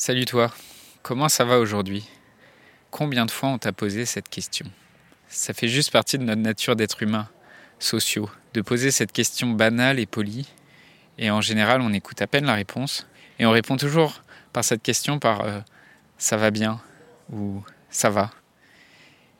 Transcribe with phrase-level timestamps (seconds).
[0.00, 0.52] Salut toi,
[1.02, 2.08] comment ça va aujourd'hui?
[2.92, 4.64] Combien de fois on t'a posé cette question?
[5.26, 7.28] Ça fait juste partie de notre nature d'être humain,
[7.80, 10.48] sociaux, de poser cette question banale et polie,
[11.18, 13.08] et en général on écoute à peine la réponse,
[13.40, 14.22] et on répond toujours
[14.52, 15.58] par cette question par euh,
[16.16, 16.80] ça va bien
[17.32, 18.30] ou ça va.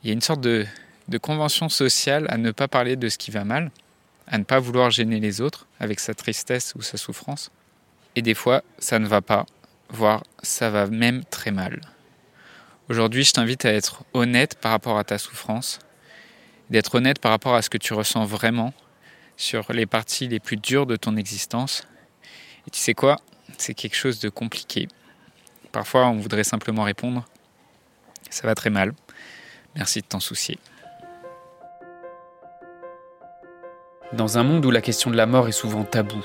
[0.02, 0.66] Il y a une sorte de,
[1.06, 3.70] de convention sociale à ne pas parler de ce qui va mal,
[4.26, 7.52] à ne pas vouloir gêner les autres avec sa tristesse ou sa souffrance.
[8.16, 9.46] Et des fois, ça ne va pas,
[9.90, 11.80] voire ça va même très mal.
[12.88, 15.78] Aujourd'hui, je t'invite à être honnête par rapport à ta souffrance,
[16.70, 18.72] d'être honnête par rapport à ce que tu ressens vraiment
[19.36, 21.86] sur les parties les plus dures de ton existence.
[22.66, 23.16] Et tu sais quoi?
[23.56, 24.88] C'est quelque chose de compliqué.
[25.72, 27.26] Parfois, on voudrait simplement répondre
[28.30, 28.92] Ça va très mal.
[29.76, 30.58] Merci de t'en soucier.
[34.12, 36.24] Dans un monde où la question de la mort est souvent taboue,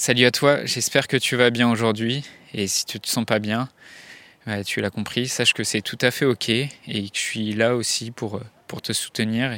[0.00, 2.24] Salut à toi, j'espère que tu vas bien aujourd'hui.
[2.54, 3.68] Et si tu te sens pas bien,
[4.64, 7.74] tu l'as compris, sache que c'est tout à fait ok et que je suis là
[7.74, 9.52] aussi pour, pour te soutenir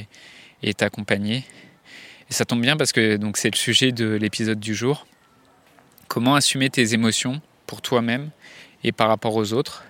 [0.62, 1.44] et, t'accompagner.
[2.30, 5.06] Et ça tombe bien parce que donc c'est le sujet de l'épisode du jour.
[6.08, 8.30] Comment assumer tes émotions pour toi-même
[8.82, 9.84] et par rapport aux autres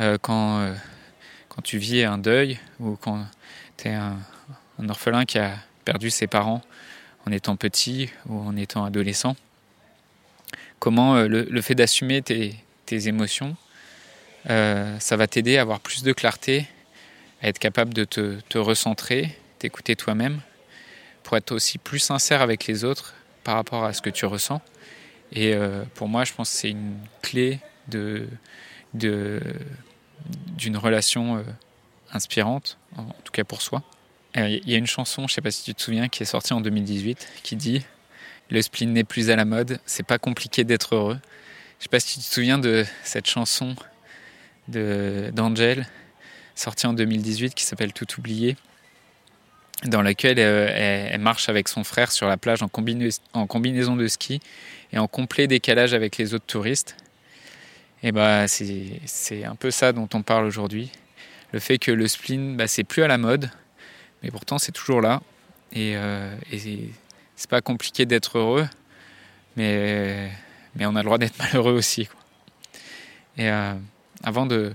[0.00, 0.74] euh, quand, euh,
[1.48, 3.24] quand tu vis un deuil ou quand
[3.76, 4.18] tu es un
[4.88, 6.60] orphelin qui a perdu ses parents
[7.24, 9.36] en étant petit ou en étant adolescent?
[10.78, 12.54] Comment euh, le, fait d'assumer tes,
[13.08, 13.56] émotions,
[14.50, 16.66] euh, ça va t'aider à avoir plus de clarté,
[17.42, 20.40] à être capable de te, recentrer, t'écouter toi-même,
[21.22, 24.60] pour être aussi plus sincère avec les autres par rapport à ce que tu ressens.
[25.32, 27.58] Et euh, pour moi, je pense que c'est une clé
[27.88, 28.28] de,
[28.94, 31.44] d'une relation
[32.12, 33.82] inspirante, en tout cas pour soi.
[34.34, 36.26] Il y a une chanson, je ne sais pas si tu te souviens, qui est
[36.26, 37.82] sortie en 2018, qui dit
[38.50, 41.18] le spleen n'est plus à la mode, c'est pas compliqué d'être heureux.
[41.78, 43.76] Je sais pas si tu te souviens de cette chanson
[44.68, 45.86] d'Angel,
[46.54, 48.56] sortie en 2018, qui s'appelle Tout oublié,
[49.84, 54.40] dans laquelle euh, elle, marche avec son frère sur la plage en, combinaison de ski
[54.92, 56.96] et en complet décalage avec les autres touristes.
[58.02, 60.90] Et bah c'est un peu ça dont on parle aujourd'hui.
[61.52, 63.50] Le fait que le spleen, bah, c'est plus à la mode,
[64.22, 65.22] mais pourtant c'est toujours là.
[65.76, 66.34] Euh,
[67.36, 68.66] c'est pas compliqué d'être heureux,
[69.56, 70.30] mais,
[70.74, 72.08] mais on a le droit d'être malheureux aussi.
[73.36, 73.74] Et euh,
[74.24, 74.72] avant de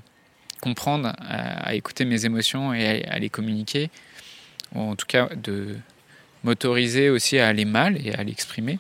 [0.62, 3.90] comprendre, à, écouter mes émotions et à, les communiquer,
[4.76, 5.76] ou en tout cas de
[6.44, 8.78] m'autoriser aussi à aller mal et à l'exprimer,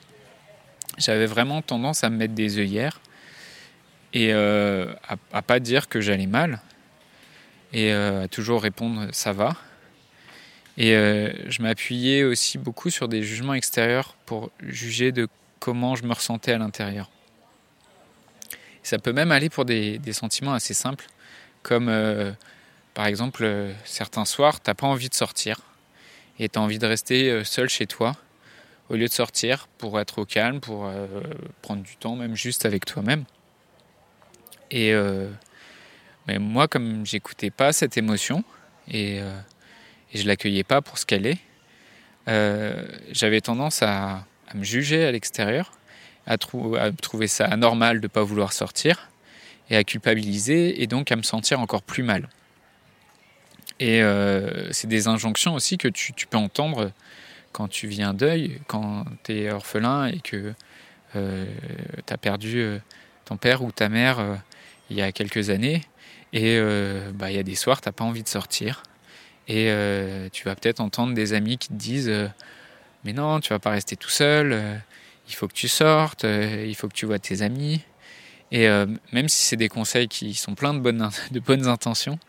[0.99, 3.01] j'avais vraiment tendance à me mettre des œillères
[4.13, 6.61] et euh, à, à, pas dire que j'allais mal
[7.73, 9.55] et euh, à toujours répondre ça va
[10.77, 15.27] et euh, je m'appuyais aussi beaucoup sur des jugements extérieurs pour juger de
[15.59, 17.09] comment je me ressentais à l'intérieur.
[18.83, 21.05] Ça peut même aller pour des, sentiments assez simples,
[21.61, 22.31] comme euh,
[22.93, 25.57] par exemple euh, certains soirs, tu n'as pas envie de sortir
[26.39, 28.15] et tu as envie de rester seul chez toi
[28.89, 30.91] au lieu de sortir pour être au calme, pour
[31.61, 33.25] prendre du temps, même juste avec toi-même.
[34.71, 34.91] Et
[36.27, 38.43] mais moi, comme j'écoutais pas cette émotion
[38.89, 39.21] et
[40.13, 41.39] et je l'accueillais pas pour ce qu'elle est,
[42.27, 45.71] euh, j'avais tendance à, me juger à l'extérieur,
[46.27, 49.09] à, trouver ça anormal de ne pas vouloir sortir,
[49.69, 52.27] et à culpabiliser, et donc à me sentir encore plus mal.
[53.79, 56.91] Et euh, c'est des injonctions aussi que tu, peux entendre
[57.51, 60.53] quand tu vis un deuil, quand tu es orphelin et que
[61.15, 61.45] euh,
[62.05, 62.79] tu as perdu
[63.25, 64.19] ton père ou ta mère
[64.89, 65.81] il y a quelques années,
[66.33, 66.59] et
[67.13, 68.83] bah, il y a des soirs, tu n'as pas envie de sortir.
[69.51, 72.29] Et euh, tu vas peut-être entendre des amis qui te disent euh,
[73.03, 74.77] Mais non, tu vas pas rester tout seul, euh,
[75.27, 77.81] il faut que tu sortes, il faut que tu vois tes amis.
[78.53, 78.67] Et
[79.13, 81.01] même si c'est des conseils qui sont pleins de bonnes,
[81.67, 82.19] intentions,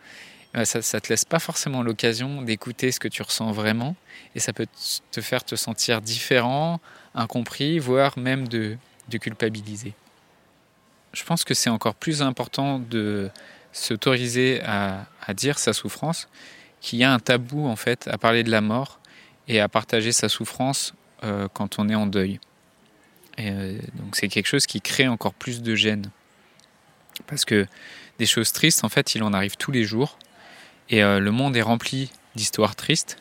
[0.62, 3.96] ça ne te laisse pas forcément l'occasion d'écouter ce que tu ressens vraiment.
[4.36, 4.69] Et ça peut
[5.10, 6.80] te faire te sentir différent,
[7.16, 8.76] incompris, voire même de,
[9.20, 9.94] culpabiliser.
[11.12, 13.28] Je pense que c'est encore plus important de
[13.72, 16.28] s'autoriser à dire sa souffrance
[16.82, 19.00] qu'il y a un tabou en fait à parler de la mort
[19.49, 20.94] et à partager sa souffrance
[21.25, 22.40] euh, quand on est en deuil.
[23.38, 23.50] Et,
[23.94, 26.11] donc c'est quelque chose qui crée encore plus de gêne.
[27.26, 27.67] Parce que
[28.19, 30.19] des choses tristes, en fait, il en arrive tous les jours.
[30.90, 33.17] Et le monde est rempli d'histoires tristes.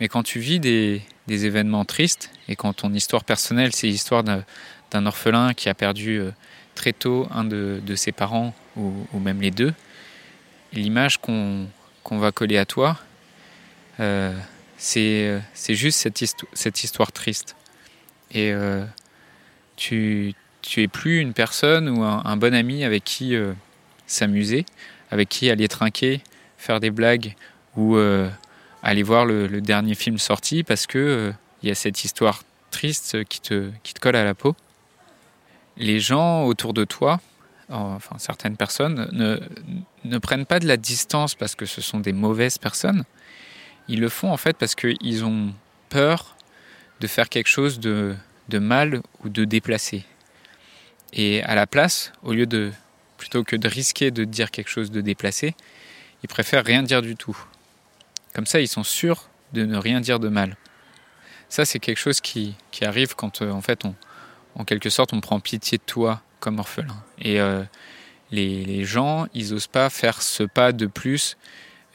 [0.00, 4.22] Mais quand tu vis des, des, événements tristes, et quand ton histoire personnelle, c'est l'histoire
[4.24, 6.20] d'un orphelin qui a perdu
[6.74, 9.74] très tôt un de, de ses parents, ou, ou, même les deux,
[10.72, 11.66] l'image qu'on
[12.14, 12.98] va coller à toi,
[14.00, 14.32] euh,
[14.76, 17.56] c'est juste cette, histo cette, histoire triste.
[18.30, 18.84] Et euh,
[19.76, 23.52] tu, tu es plus une personne ou un, bon ami avec qui euh,
[24.06, 24.66] s'amuser,
[25.10, 26.20] avec qui aller trinquer,
[26.58, 27.34] faire des blagues
[27.76, 27.96] ou
[28.82, 31.32] aller voir le, le, dernier film sorti parce que
[31.62, 34.54] il y a cette histoire triste qui te, qui te colle à la peau.
[35.76, 37.20] Les gens autour de toi,
[37.68, 39.40] enfin certaines personnes, ne,
[40.08, 43.04] ne prennent pas de la distance parce que ce sont des mauvaises personnes.
[43.88, 45.52] Ils le font en fait parce qu'ils ont
[45.88, 46.36] peur
[47.00, 48.14] de faire quelque chose de,
[48.48, 50.04] de mal ou de déplacé.
[51.12, 52.72] Et à la place, au lieu de
[53.16, 55.54] plutôt que de risquer de dire quelque chose de déplacé,
[56.22, 57.36] ils préfèrent rien dire du tout.
[58.34, 60.56] Comme ça, ils sont sûrs de ne rien dire de mal.
[61.48, 63.94] Ça, c'est quelque chose qui, qui, arrive quand, euh, en fait, on,
[64.56, 66.96] en quelque sorte, on prend pitié de toi comme orphelin.
[67.20, 67.62] Et euh,
[68.30, 71.36] les, gens, ils n'osent pas faire ce pas de plus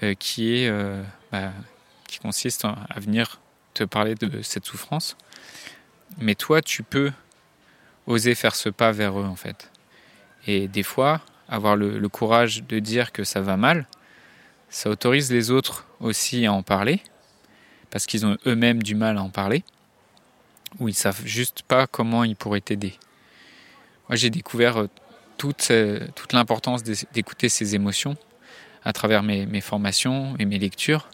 [0.03, 1.51] euh, qui est, euh, bah,
[2.07, 3.39] qui consiste à venir
[3.73, 5.17] te parler de cette souffrance.
[6.17, 7.11] Mais toi, tu peux
[8.07, 9.71] oser faire ce pas vers eux, en fait.
[10.47, 13.87] Et des fois, avoir le, le courage de dire que ça va mal,
[14.69, 17.01] ça autorise les autres aussi à en parler,
[17.89, 19.63] parce qu'ils ont eux-mêmes du mal à en parler,
[20.79, 22.93] ou ils savent juste pas comment ils pourraient t'aider.
[24.07, 24.87] Moi, j'ai découvert
[25.41, 25.71] toute,
[26.13, 28.15] toute l'importance d'écouter ces émotions
[28.83, 31.09] à travers mes, mes, formations et mes lectures.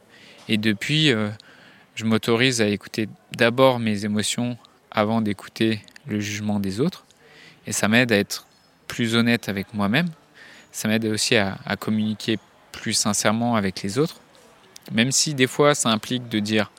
[0.50, 1.30] Et depuis, euh,
[1.96, 3.08] je m'autorise à écouter
[3.38, 4.58] d'abord mes émotions
[4.92, 7.06] avant d'écouter le jugement des autres.
[7.68, 8.48] Et ça m'aide à être
[8.88, 10.10] plus honnête avec moi-même.
[10.74, 12.38] Ça m'aide aussi à, communiquer
[12.74, 14.20] plus sincèrement avec les autres.
[14.92, 16.70] Même si des fois ça implique de dire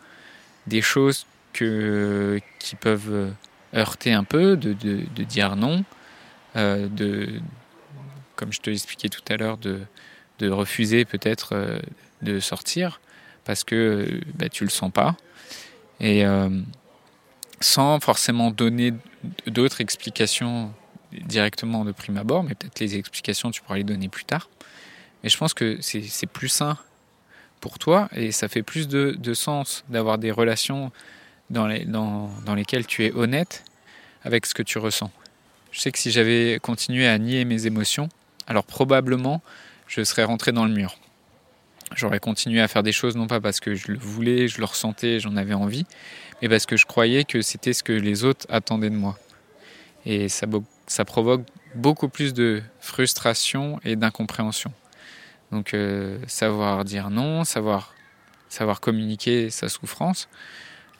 [0.66, 3.32] des choses que, qui peuvent
[3.74, 5.97] heurter un peu, de, de, dire non, euh,
[6.54, 7.40] de,
[8.36, 9.80] comme je te l'expliquais tout à l'heure, de,
[10.38, 11.80] de refuser peut-être euh,
[12.22, 13.00] de sortir
[13.44, 15.16] parce que bah, tu le sens pas.
[16.00, 16.48] Et euh,
[17.60, 18.92] sans forcément donner
[19.46, 20.72] d'autres explications
[21.12, 24.48] directement de prime abord, mais peut-être les explications tu pourras les donner plus tard.
[25.22, 26.78] Mais je pense que c'est plus sain
[27.60, 30.92] pour toi et ça fait plus de, de sens d'avoir des relations
[31.50, 33.64] dans, les, dans, dans lesquelles tu es honnête
[34.22, 35.10] avec ce que tu ressens.
[35.78, 38.08] Je sais que si j'avais continué à nier mes émotions,
[38.48, 39.42] alors probablement
[39.86, 40.98] je serais rentré dans le mur.
[41.94, 44.64] J'aurais continué à faire des choses non pas parce que je le voulais, je le
[44.64, 45.86] ressentais, j'en avais envie,
[46.42, 49.20] mais parce que je croyais que c'était ce que les autres attendaient de moi.
[50.04, 50.48] Et ça,
[51.06, 51.42] provoque
[51.76, 54.72] beaucoup plus de frustration et d'incompréhension.
[55.52, 57.94] Donc euh, savoir dire non, savoir,
[58.80, 60.28] communiquer sa souffrance,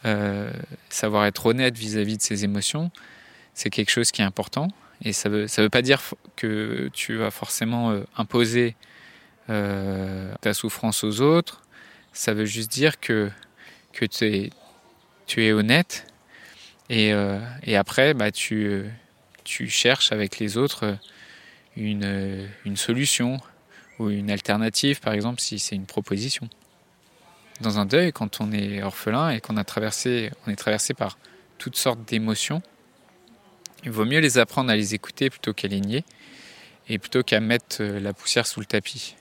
[0.04, 0.52] euh,
[0.88, 2.92] savoir être honnête vis-à-vis -vis de ses émotions,
[3.58, 4.68] c'est quelque chose qui est important.
[5.02, 6.00] Et ça ne veut, ça veut pas dire
[6.36, 8.76] que tu vas forcément euh, imposer
[9.50, 11.62] euh, ta souffrance aux autres.
[12.12, 13.30] Ça veut juste dire que,
[13.92, 14.50] que es,
[15.26, 16.06] tu es honnête.
[16.88, 18.84] Et, euh, et après, bah, tu,
[19.42, 20.96] tu cherches avec les autres
[21.76, 23.40] une, une solution
[23.98, 26.48] ou une alternative, par exemple, si c'est une proposition.
[27.60, 31.18] Dans un deuil, quand on est orphelin et qu'on on est traversé par
[31.58, 32.62] toutes sortes d'émotions,
[33.84, 36.04] il vaut mieux les apprendre à les écouter plutôt qu'à les nier
[36.88, 39.14] et plutôt qu'à mettre la poussière sous le tapis.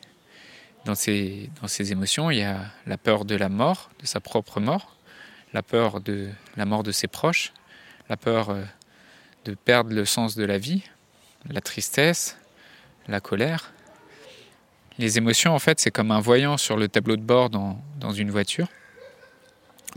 [0.86, 4.20] Dans ces, dans ces émotions, il y a la peur de la mort, de sa
[4.20, 4.96] propre mort,
[5.54, 7.54] la peur de la mort de ses proches,
[8.10, 8.56] la peur
[9.44, 10.84] de perdre le sens de la vie,
[11.50, 12.38] la tristesse,
[13.08, 13.74] la colère.
[14.98, 18.12] Les émotions, en fait, c'est comme un voyant sur le tableau de bord dans, dans
[18.12, 18.68] une voiture.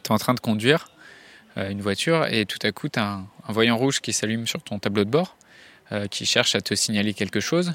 [0.02, 0.88] Tu es en train de conduire
[1.56, 4.46] euh, une voiture et tout à coup, tu as un, un, voyant rouge qui s'allume
[4.46, 5.36] sur ton tableau de bord,
[5.92, 7.74] euh, qui cherche à te signaler quelque chose.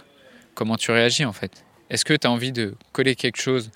[0.53, 1.63] Comment tu réagis en fait?
[1.89, 3.72] Est-ce que tu as envie de coller quelque chose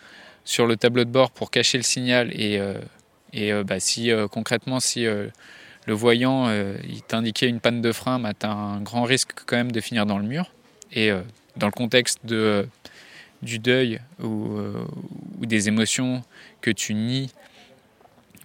[0.45, 2.73] sur le tableau de bord pour cacher le signal et, euh,
[3.35, 6.49] euh, bah, si concrètement, si le voyant
[6.87, 9.81] il t'indiquait une panne de frein, bah, tu as un grand risque quand même de
[9.81, 10.51] finir dans le mur.
[10.91, 11.11] Et
[11.57, 12.67] dans le contexte de,
[13.43, 14.57] du deuil ou,
[15.39, 16.23] ou des émotions
[16.61, 17.29] que tu nies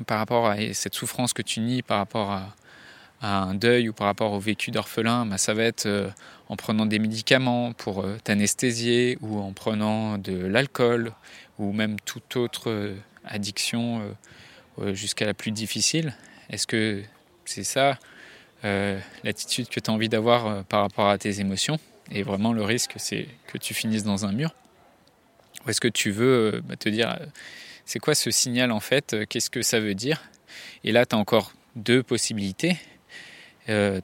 [0.07, 2.55] par rapport à cette souffrance que tu nies par rapport à,
[3.25, 6.09] un deuil ou par rapport au vécu d'orphelin, bah, ça va être euh,
[6.49, 11.13] en prenant des médicaments pour euh, t'anesthésier ou en prenant de l'alcool
[11.59, 14.03] ou même toute autre euh, addiction
[14.93, 16.15] jusqu'à la plus difficile.
[16.51, 17.03] Est-ce que
[17.47, 17.99] c'est ça
[18.63, 21.79] l'attitude que tu as envie d'avoir par rapport à tes émotions?
[22.11, 24.55] Et vraiment, le risque, c'est que tu finisses dans un mur?
[25.65, 27.19] Ou est-ce que tu veux bah, te dire,
[27.87, 29.17] c'est quoi ce signal en fait?
[29.31, 30.23] Qu'est-ce que ça veut dire?
[30.83, 32.77] Et là, tu as encore deux possibilités.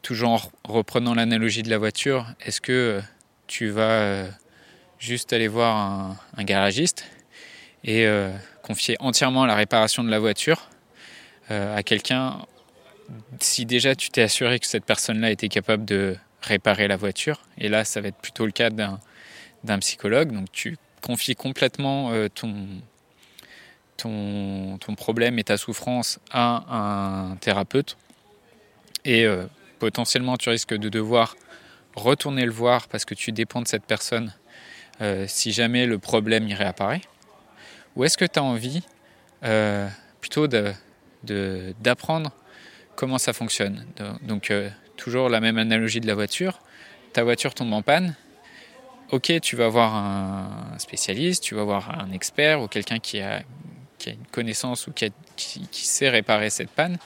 [0.03, 3.01] Toujours en reprenant l'analogie de la voiture, est-ce que
[3.47, 4.27] tu vas
[5.01, 7.07] juste aller voir un, garagiste
[7.83, 8.31] et euh,
[8.63, 10.69] confier entièrement la réparation de la voiture
[11.51, 12.47] euh, à quelqu'un
[13.41, 17.69] si déjà tu t'es assuré que cette personne-là était capable de réparer la voiture, et
[17.69, 22.69] là ça va être plutôt le cas d'un psychologue, donc tu confies complètement euh, ton,
[23.97, 27.97] ton, ton, problème et ta souffrance à un thérapeute,
[29.05, 29.27] et
[29.79, 31.37] potentiellement tu risques de devoir
[31.95, 34.33] retourner le voir parce que tu dépends de cette personne
[35.01, 37.01] euh, si jamais le problème y réapparaît
[37.97, 38.83] Ou est-ce que tu as envie
[39.45, 39.89] euh,
[40.21, 40.47] plutôt
[41.27, 42.33] d'apprendre
[42.97, 43.87] comment ça fonctionne?
[44.23, 46.61] Donc, euh, toujours la même analogie de la voiture.
[47.15, 48.15] Ta voiture tombe en panne.
[49.11, 53.43] Ok, tu vas voir un spécialiste, tu vas voir un expert ou quelqu'un qui a,
[54.07, 55.13] une connaissance ou qui,
[55.73, 56.99] sait réparer cette panne.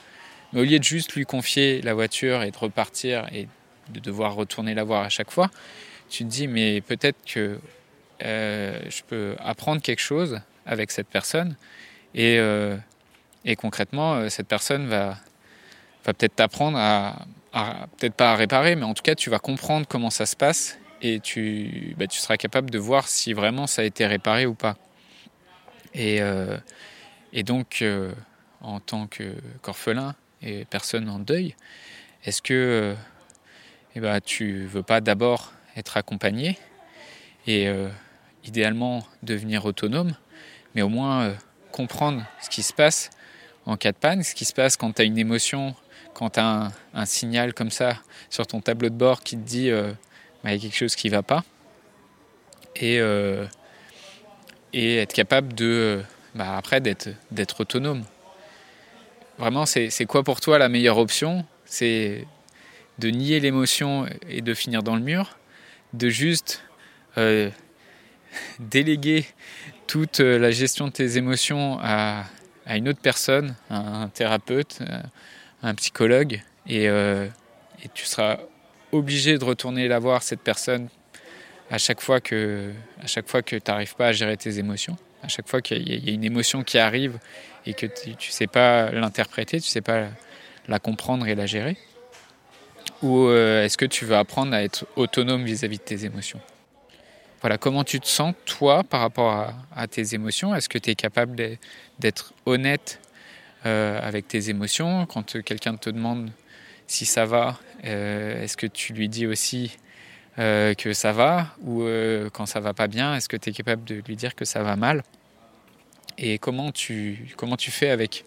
[0.55, 3.49] Au lieu de juste lui confier la voiture et de repartir et
[3.89, 5.51] de devoir retourner la voir à chaque fois,
[6.09, 7.59] tu te dis mais peut-être que
[8.23, 11.57] euh, je peux apprendre quelque chose avec cette personne
[12.13, 12.77] et, euh,
[13.43, 15.17] et concrètement, euh, cette personne va,
[16.05, 17.17] va peut-être t'apprendre à,
[17.97, 20.79] peut-être pas à réparer, mais en tout cas, tu vas comprendre comment ça se passe
[21.01, 24.53] et tu, bah, tu seras capable de voir si vraiment ça a été réparé ou
[24.53, 24.77] pas.
[25.93, 26.19] Et,
[27.31, 27.83] et donc,
[28.61, 31.55] en tant qu'orphelin et personne en deuil,
[32.23, 32.95] est-ce que
[33.95, 36.57] eh ben, tu veux pas d'abord être accompagné
[37.47, 37.69] et
[38.45, 40.15] idéalement devenir autonome,
[40.73, 41.33] mais au moins euh,
[41.71, 43.09] comprendre ce qui se passe
[43.65, 45.75] en cas de panne, ce qui se passe quand tu as une émotion,
[46.13, 47.97] quand tu as un, signal comme ça
[48.29, 49.91] sur ton tableau de bord qui te dit euh,
[50.43, 51.43] bah, y a quelque chose qui ne va pas.
[52.75, 53.45] Et, euh,
[54.73, 56.03] et être capable de,
[56.35, 58.03] bah, après d'être autonome.
[59.37, 61.45] Vraiment, c'est quoi pour toi la meilleure option?
[61.65, 62.25] C'est
[62.99, 65.37] de nier l'émotion et de finir dans le mur,
[65.93, 66.63] de juste
[68.59, 69.25] déléguer
[69.87, 72.25] toute euh, la gestion de tes émotions à,
[72.67, 75.01] une autre personne, un thérapeute, euh,
[75.61, 77.27] un psychologue, euh,
[77.83, 78.39] et, tu seras
[78.91, 80.89] obligé de retourner la voir, cette personne,
[81.69, 84.97] à chaque fois que, à chaque fois que tu n'arrives pas à gérer tes émotions,
[85.23, 87.17] à chaque fois qu'il y, a une émotion qui arrive
[87.65, 90.07] et que tu ne sais pas l'interpréter, tu ne sais pas
[90.67, 91.77] la comprendre et la gérer.
[93.01, 96.41] Ou est-ce que tu veux apprendre à être autonome vis-à-vis -vis de tes émotions?
[97.45, 100.55] Voilà, comment tu te sens, toi, par rapport à, tes émotions?
[100.55, 101.35] Est-ce que tu es capable
[101.99, 102.99] d'être honnête
[103.67, 105.05] euh, avec tes émotions?
[105.05, 106.31] Quand quelqu'un te demande
[106.87, 109.77] si ça va, euh, est-ce que tu lui dis aussi
[110.39, 111.85] euh, que ça va Ou
[112.33, 114.63] quand ça va pas bien, est-ce que tu es capable de lui dire que ça
[114.63, 115.03] va mal?
[116.17, 118.25] Et comment tu, comment tu fais avec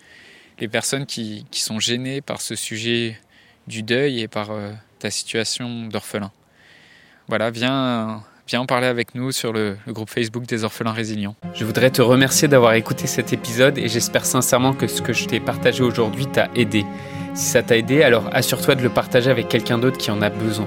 [0.59, 3.19] les personnes qui, qui sont gênées par ce sujet
[3.67, 4.51] du deuil et par
[4.99, 6.33] ta situation d'orphelin?
[7.29, 11.37] Voilà, viens viens en parler avec nous sur le, groupe Facebook des orphelins résilients.
[11.55, 15.27] Je voudrais te remercier d'avoir écouté cet épisode et j'espère sincèrement que ce que je
[15.27, 16.85] t'ai partagé aujourd'hui t'a aidé.
[17.35, 20.31] Si ça t'a aidé, alors assure-toi de le partager avec quelqu'un d'autre qui en a
[20.31, 20.67] besoin.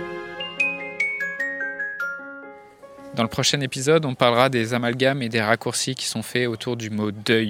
[3.15, 6.77] Dans le prochain épisode, on parlera des amalgames et des raccourcis qui sont faits autour
[6.77, 7.49] du mot deuil.